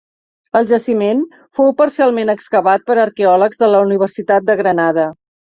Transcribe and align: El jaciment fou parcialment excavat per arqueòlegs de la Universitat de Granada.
El 0.59 0.63
jaciment 0.71 1.21
fou 1.59 1.69
parcialment 1.83 2.33
excavat 2.35 2.89
per 2.89 2.97
arqueòlegs 3.05 3.63
de 3.63 3.73
la 3.75 3.85
Universitat 3.89 4.49
de 4.49 4.61
Granada. 4.65 5.09